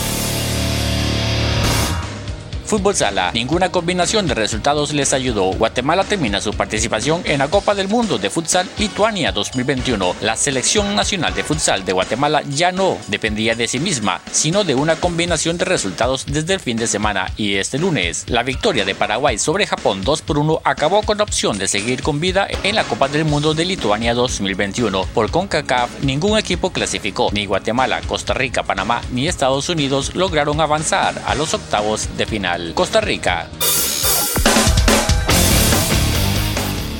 Fútbol 2.71 2.95
Sala, 2.95 3.31
ninguna 3.33 3.69
combinación 3.69 4.27
de 4.27 4.33
resultados 4.33 4.93
les 4.93 5.11
ayudó. 5.11 5.51
Guatemala 5.51 6.05
termina 6.05 6.39
su 6.39 6.53
participación 6.53 7.21
en 7.25 7.39
la 7.39 7.49
Copa 7.49 7.75
del 7.75 7.89
Mundo 7.89 8.17
de 8.17 8.29
Futsal 8.29 8.65
Lituania 8.77 9.33
2021. 9.33 10.15
La 10.21 10.37
selección 10.37 10.95
nacional 10.95 11.33
de 11.33 11.43
futsal 11.43 11.83
de 11.83 11.91
Guatemala 11.91 12.43
ya 12.49 12.71
no 12.71 12.97
dependía 13.09 13.55
de 13.55 13.67
sí 13.67 13.77
misma, 13.81 14.21
sino 14.31 14.63
de 14.63 14.75
una 14.75 14.95
combinación 14.95 15.57
de 15.57 15.65
resultados 15.65 16.25
desde 16.25 16.53
el 16.53 16.61
fin 16.61 16.77
de 16.77 16.87
semana 16.87 17.29
y 17.35 17.55
este 17.55 17.77
lunes. 17.77 18.23
La 18.29 18.41
victoria 18.41 18.85
de 18.85 18.95
Paraguay 18.95 19.37
sobre 19.37 19.67
Japón 19.67 20.01
2 20.05 20.21
por 20.21 20.37
1 20.37 20.61
acabó 20.63 21.01
con 21.01 21.17
la 21.17 21.25
opción 21.25 21.57
de 21.57 21.67
seguir 21.67 22.01
con 22.01 22.21
vida 22.21 22.47
en 22.63 22.75
la 22.75 22.85
Copa 22.85 23.09
del 23.09 23.25
Mundo 23.25 23.53
de 23.53 23.65
Lituania 23.65 24.13
2021. 24.13 25.07
Por 25.13 25.29
CONCACAF, 25.29 26.03
ningún 26.03 26.39
equipo 26.39 26.71
clasificó, 26.71 27.31
ni 27.33 27.45
Guatemala, 27.47 27.99
Costa 28.07 28.33
Rica, 28.33 28.63
Panamá 28.63 29.01
ni 29.11 29.27
Estados 29.27 29.67
Unidos 29.67 30.15
lograron 30.15 30.61
avanzar 30.61 31.21
a 31.27 31.35
los 31.35 31.53
octavos 31.53 32.07
de 32.15 32.25
final. 32.25 32.60
Costa 32.73 33.01
Rica. 33.01 33.49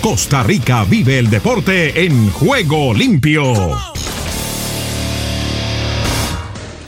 Costa 0.01 0.41
Rica 0.43 0.83
vive 0.83 1.19
el 1.19 1.29
deporte 1.29 2.03
en 2.03 2.31
juego 2.31 2.93
limpio. 2.93 3.90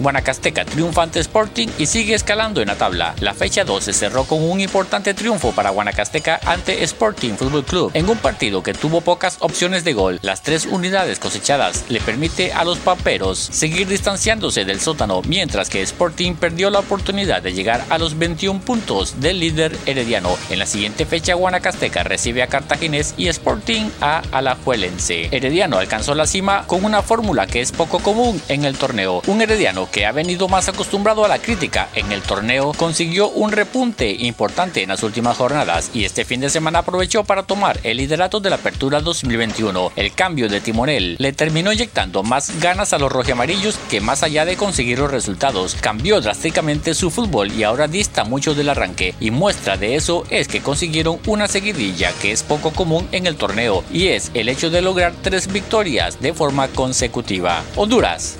Guanacasteca 0.03 0.65
triunfa 0.65 1.03
ante 1.03 1.21
Sporting 1.21 1.69
y 1.77 1.85
sigue 1.85 2.13
escalando 2.13 2.61
en 2.61 2.67
la 2.67 2.75
tabla. 2.75 3.15
La 3.21 3.33
fecha 3.33 3.63
12 3.63 3.93
cerró 3.93 4.25
con 4.25 4.43
un 4.43 4.59
importante 4.59 5.13
triunfo 5.13 5.53
para 5.53 5.69
Guanacasteca 5.69 6.41
ante 6.45 6.83
Sporting 6.83 7.35
Football 7.35 7.63
Club 7.63 7.91
en 7.93 8.09
un 8.09 8.17
partido 8.17 8.61
que 8.61 8.73
tuvo 8.73 8.99
pocas 8.99 9.37
opciones 9.39 9.85
de 9.85 9.93
gol. 9.93 10.19
Las 10.21 10.41
tres 10.43 10.65
unidades 10.65 11.19
cosechadas 11.19 11.85
le 11.87 12.01
permite 12.01 12.51
a 12.51 12.65
los 12.65 12.79
paperos 12.79 13.39
seguir 13.39 13.87
distanciándose 13.87 14.65
del 14.65 14.81
sótano, 14.81 15.21
mientras 15.25 15.69
que 15.69 15.81
Sporting 15.81 16.35
perdió 16.35 16.69
la 16.69 16.79
oportunidad 16.79 17.41
de 17.41 17.53
llegar 17.53 17.85
a 17.89 17.97
los 17.97 18.17
21 18.17 18.59
puntos 18.59 19.21
del 19.21 19.39
líder 19.39 19.77
herediano. 19.85 20.37
En 20.49 20.59
la 20.59 20.65
siguiente 20.65 21.05
fecha 21.05 21.35
Guanacasteca 21.35 22.03
recibe 22.03 22.43
a 22.43 22.47
Cartaginés 22.47 23.13
y 23.15 23.29
Sporting 23.29 23.89
a 24.01 24.21
Alajuelense. 24.33 25.29
Herediano 25.31 25.77
alcanzó 25.77 26.13
la 26.13 26.27
cima 26.27 26.65
con 26.67 26.83
una 26.83 27.01
fórmula 27.01 27.47
que 27.47 27.61
es 27.61 27.71
poco 27.71 27.99
común 27.99 28.41
en 28.49 28.65
el 28.65 28.77
torneo. 28.77 29.21
Un 29.27 29.41
herediano 29.41 29.87
que 29.93 30.07
ha 30.07 30.11
venido 30.11 30.49
más 30.49 30.67
acostumbrado 30.67 31.23
a 31.23 31.27
la 31.27 31.39
crítica 31.39 31.87
en 31.93 32.11
el 32.11 32.23
torneo, 32.23 32.73
consiguió 32.73 33.29
un 33.29 33.51
repunte 33.51 34.11
importante 34.11 34.81
en 34.81 34.89
las 34.89 35.03
últimas 35.03 35.37
jornadas 35.37 35.91
y 35.93 36.03
este 36.03 36.25
fin 36.25 36.41
de 36.41 36.49
semana 36.49 36.79
aprovechó 36.79 37.23
para 37.23 37.43
tomar 37.43 37.79
el 37.83 37.97
liderato 37.97 38.39
de 38.39 38.49
la 38.49 38.55
apertura 38.57 38.99
2021. 39.01 39.91
El 39.95 40.13
cambio 40.13 40.49
de 40.49 40.61
timonel 40.61 41.15
le 41.19 41.31
terminó 41.31 41.71
inyectando 41.71 42.23
más 42.23 42.59
ganas 42.59 42.91
a 42.91 42.97
los 42.97 43.11
rojiamarillos 43.11 43.77
que 43.89 44.01
más 44.01 44.23
allá 44.23 44.45
de 44.45 44.57
conseguir 44.57 44.97
los 44.97 45.11
resultados, 45.11 45.75
cambió 45.79 46.19
drásticamente 46.21 46.95
su 46.95 47.11
fútbol 47.11 47.51
y 47.51 47.61
ahora 47.61 47.87
dista 47.87 48.23
mucho 48.23 48.55
del 48.55 48.69
arranque 48.69 49.13
y 49.19 49.29
muestra 49.29 49.77
de 49.77 49.95
eso 49.95 50.23
es 50.31 50.47
que 50.47 50.61
consiguieron 50.61 51.19
una 51.27 51.47
seguidilla 51.47 52.11
que 52.19 52.31
es 52.31 52.41
poco 52.41 52.71
común 52.71 53.07
en 53.11 53.27
el 53.27 53.35
torneo 53.35 53.83
y 53.93 54.07
es 54.07 54.31
el 54.33 54.49
hecho 54.49 54.71
de 54.71 54.81
lograr 54.81 55.13
tres 55.21 55.51
victorias 55.51 56.19
de 56.19 56.33
forma 56.33 56.67
consecutiva. 56.69 57.63
Honduras. 57.75 58.39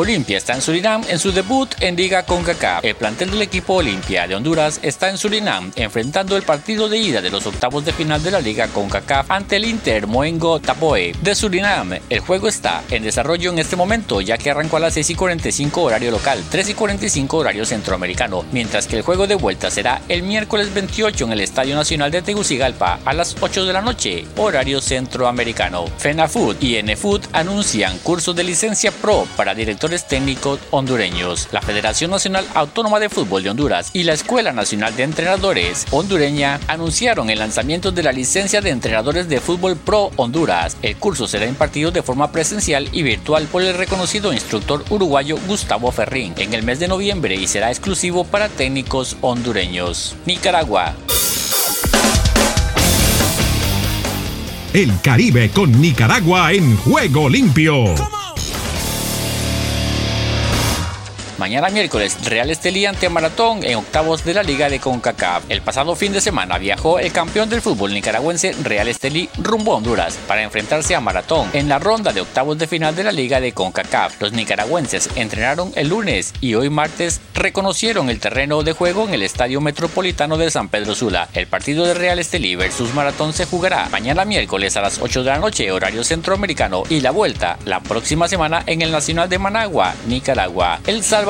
Olimpia 0.00 0.38
está 0.38 0.54
en 0.54 0.62
Surinam 0.62 1.02
en 1.10 1.18
su 1.18 1.30
debut 1.30 1.68
en 1.80 1.94
Liga 1.94 2.22
CONCACAF. 2.22 2.82
El 2.82 2.94
plantel 2.94 3.32
del 3.32 3.42
equipo 3.42 3.74
Olimpia 3.74 4.26
de 4.26 4.34
Honduras 4.34 4.80
está 4.82 5.10
en 5.10 5.18
Surinam 5.18 5.72
enfrentando 5.76 6.38
el 6.38 6.42
partido 6.42 6.88
de 6.88 6.96
ida 6.96 7.20
de 7.20 7.28
los 7.28 7.46
octavos 7.46 7.84
de 7.84 7.92
final 7.92 8.22
de 8.22 8.30
la 8.30 8.40
Liga 8.40 8.68
CONCACAF 8.68 9.30
ante 9.30 9.56
el 9.56 9.66
Inter 9.66 10.06
Moengo 10.06 10.58
Tapoe 10.58 11.12
de 11.20 11.34
Surinam. 11.34 11.98
El 12.08 12.20
juego 12.20 12.48
está 12.48 12.82
en 12.90 13.02
desarrollo 13.02 13.52
en 13.52 13.58
este 13.58 13.76
momento 13.76 14.22
ya 14.22 14.38
que 14.38 14.50
arrancó 14.50 14.78
a 14.78 14.80
las 14.80 14.94
6 14.94 15.10
y 15.10 15.14
45 15.16 15.82
horario 15.82 16.10
local, 16.10 16.42
3 16.50 16.70
y 16.70 16.74
45 16.74 17.36
horario 17.36 17.66
centroamericano, 17.66 18.46
mientras 18.52 18.86
que 18.86 18.96
el 18.96 19.02
juego 19.02 19.26
de 19.26 19.34
vuelta 19.34 19.70
será 19.70 20.00
el 20.08 20.22
miércoles 20.22 20.72
28 20.72 21.26
en 21.26 21.32
el 21.32 21.40
Estadio 21.40 21.74
Nacional 21.76 22.10
de 22.10 22.22
Tegucigalpa 22.22 23.00
a 23.04 23.12
las 23.12 23.36
8 23.38 23.66
de 23.66 23.72
la 23.74 23.82
noche, 23.82 24.24
horario 24.38 24.80
centroamericano. 24.80 25.84
FENAFUT 25.98 26.62
y 26.62 26.82
NFUT 26.82 27.26
anuncian 27.34 27.98
curso 27.98 28.32
de 28.32 28.44
licencia 28.44 28.90
pro 28.92 29.28
para 29.36 29.54
técnicos 29.98 30.60
hondureños, 30.70 31.48
la 31.52 31.60
Federación 31.60 32.10
Nacional 32.10 32.46
Autónoma 32.54 33.00
de 33.00 33.08
Fútbol 33.08 33.42
de 33.42 33.50
Honduras 33.50 33.90
y 33.92 34.04
la 34.04 34.12
Escuela 34.12 34.52
Nacional 34.52 34.94
de 34.96 35.02
Entrenadores 35.02 35.86
hondureña 35.90 36.60
anunciaron 36.68 37.28
el 37.30 37.40
lanzamiento 37.40 37.90
de 37.90 38.02
la 38.02 38.12
licencia 38.12 38.60
de 38.60 38.70
entrenadores 38.70 39.28
de 39.28 39.40
fútbol 39.40 39.76
Pro 39.76 40.10
Honduras. 40.16 40.76
El 40.82 40.96
curso 40.96 41.26
será 41.26 41.46
impartido 41.46 41.90
de 41.90 42.02
forma 42.02 42.30
presencial 42.30 42.88
y 42.92 43.02
virtual 43.02 43.46
por 43.46 43.62
el 43.62 43.74
reconocido 43.74 44.32
instructor 44.32 44.84
uruguayo 44.90 45.36
Gustavo 45.46 45.90
Ferrín 45.90 46.34
en 46.36 46.54
el 46.54 46.62
mes 46.62 46.78
de 46.78 46.88
noviembre 46.88 47.34
y 47.34 47.46
será 47.46 47.70
exclusivo 47.70 48.24
para 48.24 48.48
técnicos 48.48 49.16
hondureños. 49.20 50.16
Nicaragua. 50.26 50.94
El 54.72 54.92
Caribe 55.00 55.50
con 55.50 55.80
Nicaragua 55.80 56.52
en 56.52 56.76
juego 56.76 57.28
limpio. 57.28 58.19
Mañana 61.40 61.70
miércoles, 61.70 62.18
Real 62.26 62.50
Estelí 62.50 62.84
ante 62.84 63.08
Maratón 63.08 63.64
en 63.64 63.76
octavos 63.76 64.26
de 64.26 64.34
la 64.34 64.42
Liga 64.42 64.68
de 64.68 64.78
CONCACAF. 64.78 65.44
El 65.48 65.62
pasado 65.62 65.96
fin 65.96 66.12
de 66.12 66.20
semana 66.20 66.58
viajó 66.58 66.98
el 66.98 67.12
campeón 67.12 67.48
del 67.48 67.62
fútbol 67.62 67.94
nicaragüense 67.94 68.52
Real 68.62 68.88
Estelí 68.88 69.30
rumbo 69.38 69.72
a 69.72 69.76
Honduras 69.76 70.18
para 70.28 70.42
enfrentarse 70.42 70.94
a 70.94 71.00
Maratón 71.00 71.48
en 71.54 71.66
la 71.70 71.78
ronda 71.78 72.12
de 72.12 72.20
octavos 72.20 72.58
de 72.58 72.66
final 72.66 72.94
de 72.94 73.04
la 73.04 73.12
Liga 73.12 73.40
de 73.40 73.52
CONCACAF. 73.52 74.20
Los 74.20 74.32
nicaragüenses 74.34 75.08
entrenaron 75.16 75.72
el 75.76 75.88
lunes 75.88 76.34
y 76.42 76.56
hoy 76.56 76.68
martes 76.68 77.22
reconocieron 77.32 78.10
el 78.10 78.20
terreno 78.20 78.62
de 78.62 78.74
juego 78.74 79.08
en 79.08 79.14
el 79.14 79.22
Estadio 79.22 79.62
Metropolitano 79.62 80.36
de 80.36 80.50
San 80.50 80.68
Pedro 80.68 80.94
Sula. 80.94 81.30
El 81.32 81.46
partido 81.46 81.86
de 81.86 81.94
Real 81.94 82.18
Estelí 82.18 82.54
versus 82.54 82.92
Maratón 82.92 83.32
se 83.32 83.46
jugará 83.46 83.88
mañana 83.88 84.26
miércoles 84.26 84.76
a 84.76 84.82
las 84.82 84.98
8 85.00 85.24
de 85.24 85.30
la 85.30 85.38
noche, 85.38 85.72
horario 85.72 86.04
centroamericano, 86.04 86.82
y 86.90 87.00
la 87.00 87.12
vuelta 87.12 87.58
la 87.64 87.80
próxima 87.80 88.28
semana 88.28 88.62
en 88.66 88.82
el 88.82 88.92
Nacional 88.92 89.30
de 89.30 89.38
Managua, 89.38 89.94
Nicaragua. 90.06 90.80
El 90.86 91.02
Salvador 91.02 91.29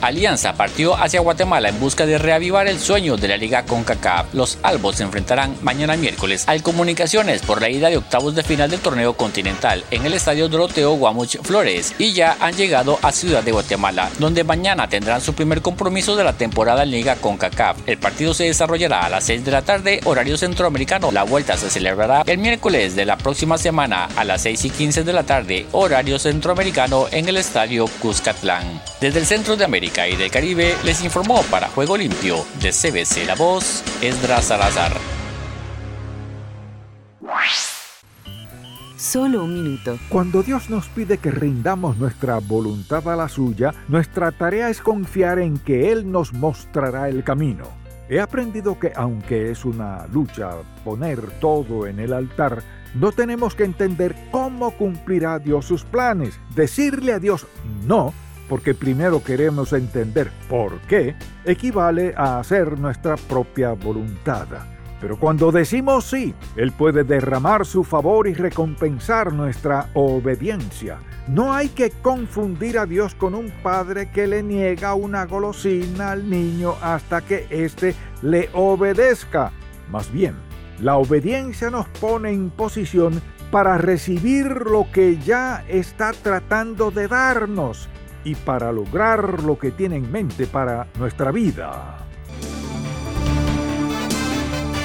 Alianza 0.00 0.54
partió 0.54 0.96
hacia 0.96 1.20
Guatemala 1.20 1.68
en 1.68 1.80
busca 1.80 2.06
de 2.06 2.18
reavivar 2.18 2.68
el 2.68 2.78
sueño 2.78 3.16
de 3.16 3.28
la 3.28 3.36
Liga 3.36 3.64
CONCACAF. 3.64 4.34
Los 4.34 4.58
albos 4.62 4.96
se 4.96 5.02
enfrentarán 5.02 5.56
mañana 5.62 5.96
miércoles 5.96 6.44
al 6.46 6.62
Comunicaciones 6.62 7.42
por 7.42 7.60
la 7.60 7.70
ida 7.70 7.88
de 7.88 7.96
octavos 7.96 8.34
de 8.34 8.42
final 8.42 8.70
del 8.70 8.80
torneo 8.80 9.14
continental 9.14 9.84
en 9.90 10.04
el 10.04 10.14
estadio 10.14 10.48
Doroteo 10.48 10.92
Guamuch 10.92 11.38
Flores 11.42 11.94
y 11.98 12.12
ya 12.12 12.36
han 12.40 12.54
llegado 12.54 12.98
a 13.02 13.12
Ciudad 13.12 13.42
de 13.42 13.52
Guatemala, 13.52 14.10
donde 14.18 14.44
mañana 14.44 14.88
tendrán 14.88 15.20
su 15.20 15.34
primer 15.34 15.62
compromiso 15.62 16.16
de 16.16 16.24
la 16.24 16.32
temporada 16.32 16.82
en 16.82 16.90
Liga 16.90 17.16
CONCACAF. 17.16 17.78
El 17.86 17.98
partido 17.98 18.34
se 18.34 18.44
desarrollará 18.44 19.06
a 19.06 19.08
las 19.08 19.24
6 19.24 19.44
de 19.44 19.50
la 19.50 19.62
tarde, 19.62 20.00
horario 20.04 20.36
centroamericano. 20.36 21.12
La 21.12 21.22
vuelta 21.22 21.56
se 21.56 21.70
celebrará 21.70 22.22
el 22.26 22.38
miércoles 22.38 22.96
de 22.96 23.04
la 23.04 23.16
próxima 23.16 23.58
semana 23.58 24.08
a 24.16 24.24
las 24.24 24.42
6 24.42 24.64
y 24.64 24.70
15 24.70 25.04
de 25.04 25.12
la 25.12 25.22
tarde, 25.22 25.66
horario 25.72 26.18
centroamericano 26.18 27.06
en 27.10 27.28
el 27.28 27.36
estadio 27.36 27.86
Cuscatlán. 28.00 28.82
Desde 29.00 29.20
el 29.20 29.26
centro 29.26 29.56
de 29.56 29.64
América, 29.86 30.08
y 30.08 30.16
del 30.16 30.30
Caribe 30.30 30.74
les 30.84 31.04
informó 31.04 31.42
para 31.50 31.68
Juego 31.68 31.96
Limpio 31.96 32.44
de 32.60 32.70
CBC 32.70 33.24
La 33.26 33.34
Voz, 33.36 33.84
Esdras 34.02 34.46
Salazar. 34.46 34.92
Solo 38.96 39.44
un 39.44 39.54
minuto. 39.54 39.98
Cuando 40.08 40.42
Dios 40.42 40.68
nos 40.70 40.88
pide 40.88 41.18
que 41.18 41.30
rindamos 41.30 41.98
nuestra 41.98 42.38
voluntad 42.38 43.06
a 43.08 43.14
la 43.14 43.28
suya, 43.28 43.72
nuestra 43.88 44.32
tarea 44.32 44.68
es 44.68 44.80
confiar 44.80 45.38
en 45.38 45.58
que 45.58 45.92
Él 45.92 46.10
nos 46.10 46.32
mostrará 46.32 47.08
el 47.08 47.22
camino. 47.22 47.64
He 48.08 48.20
aprendido 48.20 48.78
que 48.78 48.92
aunque 48.96 49.52
es 49.52 49.64
una 49.64 50.06
lucha 50.08 50.50
poner 50.84 51.20
todo 51.38 51.86
en 51.86 52.00
el 52.00 52.12
altar, 52.12 52.62
no 52.94 53.12
tenemos 53.12 53.54
que 53.54 53.64
entender 53.64 54.16
cómo 54.32 54.72
cumplirá 54.72 55.38
Dios 55.38 55.66
sus 55.66 55.84
planes. 55.84 56.40
Decirle 56.54 57.12
a 57.12 57.18
Dios 57.20 57.46
no 57.86 58.12
porque 58.48 58.74
primero 58.74 59.22
queremos 59.22 59.72
entender 59.72 60.30
por 60.48 60.78
qué, 60.82 61.14
equivale 61.44 62.14
a 62.16 62.38
hacer 62.38 62.78
nuestra 62.78 63.16
propia 63.16 63.72
voluntad. 63.72 64.46
Pero 65.00 65.18
cuando 65.18 65.52
decimos 65.52 66.04
sí, 66.04 66.34
Él 66.56 66.72
puede 66.72 67.04
derramar 67.04 67.66
su 67.66 67.84
favor 67.84 68.26
y 68.26 68.34
recompensar 68.34 69.32
nuestra 69.32 69.90
obediencia. 69.94 70.98
No 71.28 71.52
hay 71.52 71.68
que 71.68 71.90
confundir 71.90 72.78
a 72.78 72.86
Dios 72.86 73.14
con 73.14 73.34
un 73.34 73.50
padre 73.62 74.10
que 74.10 74.26
le 74.26 74.42
niega 74.42 74.94
una 74.94 75.26
golosina 75.26 76.12
al 76.12 76.30
niño 76.30 76.74
hasta 76.80 77.20
que 77.20 77.46
éste 77.50 77.94
le 78.22 78.48
obedezca. 78.54 79.52
Más 79.90 80.10
bien, 80.10 80.34
la 80.80 80.96
obediencia 80.96 81.68
nos 81.68 81.86
pone 81.88 82.30
en 82.30 82.50
posición 82.50 83.20
para 83.50 83.78
recibir 83.78 84.46
lo 84.46 84.90
que 84.92 85.18
ya 85.18 85.64
está 85.68 86.12
tratando 86.12 86.90
de 86.90 87.06
darnos 87.06 87.88
y 88.26 88.34
para 88.34 88.70
lograr 88.72 89.42
lo 89.44 89.56
que 89.56 89.70
tiene 89.70 89.94
en 89.96 90.10
mente 90.10 90.48
para 90.48 90.88
nuestra 90.98 91.30
vida. 91.30 91.98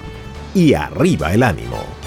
y 0.54 0.74
arriba 0.74 1.34
el 1.34 1.42
ánimo. 1.42 2.03